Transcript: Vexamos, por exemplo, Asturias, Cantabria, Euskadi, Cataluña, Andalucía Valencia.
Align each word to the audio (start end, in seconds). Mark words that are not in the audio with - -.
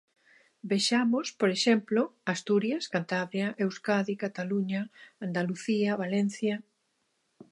Vexamos, 0.71 1.27
por 1.39 1.49
exemplo, 1.57 2.01
Asturias, 2.33 2.83
Cantabria, 2.93 3.47
Euskadi, 3.63 4.13
Cataluña, 4.23 4.81
Andalucía 5.27 5.91
Valencia. 6.03 6.55